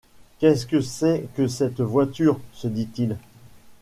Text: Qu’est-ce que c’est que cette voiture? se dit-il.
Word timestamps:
Qu’est-ce 0.39 0.65
que 0.65 0.81
c’est 0.81 1.27
que 1.35 1.45
cette 1.47 1.79
voiture? 1.79 2.39
se 2.53 2.67
dit-il. 2.67 3.17